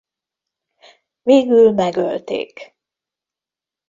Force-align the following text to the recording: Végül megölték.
Végül 1.21 1.71
megölték. 1.71 2.75